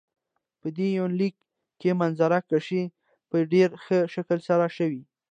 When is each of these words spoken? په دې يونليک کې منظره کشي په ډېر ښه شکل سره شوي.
په 0.61 0.67
دې 0.77 0.87
يونليک 0.97 1.35
کې 1.79 1.89
منظره 2.01 2.39
کشي 2.49 2.83
په 3.29 3.37
ډېر 3.51 3.69
ښه 3.83 3.97
شکل 4.13 4.39
سره 4.47 4.65
شوي. 4.77 5.01